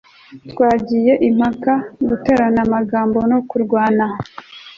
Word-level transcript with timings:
twagize 0.51 1.13
impaka, 1.27 1.73
guterana 2.09 2.59
amagambo, 2.65 3.19
no 3.31 3.39
kurwana 3.49 4.05